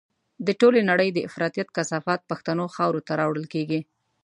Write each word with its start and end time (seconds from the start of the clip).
د 0.45 0.47
ټولې 0.61 0.81
نړۍ 0.91 1.09
د 1.13 1.19
افراطيت 1.27 1.67
کثافات 1.77 2.19
پښتنو 2.31 2.65
خاورو 2.75 3.05
ته 3.07 3.13
راوړل 3.19 3.45
کېږي. 3.53 3.79